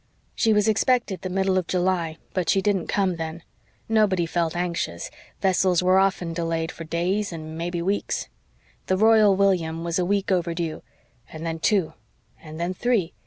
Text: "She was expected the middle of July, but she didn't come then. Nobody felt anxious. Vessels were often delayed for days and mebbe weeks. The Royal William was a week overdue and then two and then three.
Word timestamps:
"She 0.33 0.51
was 0.51 0.67
expected 0.67 1.21
the 1.21 1.29
middle 1.29 1.59
of 1.59 1.67
July, 1.67 2.17
but 2.33 2.49
she 2.49 2.59
didn't 2.59 2.87
come 2.87 3.17
then. 3.17 3.43
Nobody 3.87 4.25
felt 4.25 4.55
anxious. 4.55 5.11
Vessels 5.41 5.83
were 5.83 5.99
often 5.99 6.33
delayed 6.33 6.71
for 6.71 6.85
days 6.85 7.31
and 7.31 7.55
mebbe 7.55 7.83
weeks. 7.85 8.27
The 8.87 8.97
Royal 8.97 9.35
William 9.35 9.83
was 9.83 9.99
a 9.99 10.03
week 10.05 10.31
overdue 10.31 10.81
and 11.31 11.45
then 11.45 11.59
two 11.59 11.93
and 12.41 12.59
then 12.59 12.73
three. 12.73 13.13